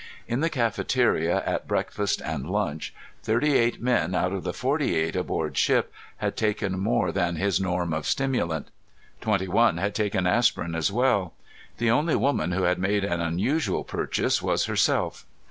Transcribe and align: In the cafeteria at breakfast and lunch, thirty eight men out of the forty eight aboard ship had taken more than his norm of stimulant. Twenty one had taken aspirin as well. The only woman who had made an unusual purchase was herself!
In 0.27 0.39
the 0.39 0.49
cafeteria 0.49 1.43
at 1.45 1.67
breakfast 1.67 2.23
and 2.25 2.49
lunch, 2.49 2.91
thirty 3.21 3.53
eight 3.55 3.79
men 3.79 4.15
out 4.15 4.33
of 4.33 4.43
the 4.43 4.51
forty 4.51 4.95
eight 4.95 5.15
aboard 5.15 5.55
ship 5.57 5.93
had 6.17 6.35
taken 6.35 6.79
more 6.79 7.11
than 7.11 7.35
his 7.35 7.61
norm 7.61 7.93
of 7.93 8.07
stimulant. 8.07 8.69
Twenty 9.21 9.47
one 9.47 9.77
had 9.77 9.93
taken 9.93 10.25
aspirin 10.25 10.73
as 10.73 10.91
well. 10.91 11.35
The 11.77 11.91
only 11.91 12.15
woman 12.15 12.51
who 12.51 12.63
had 12.63 12.79
made 12.79 13.03
an 13.03 13.21
unusual 13.21 13.83
purchase 13.83 14.41
was 14.41 14.65
herself! 14.65 15.27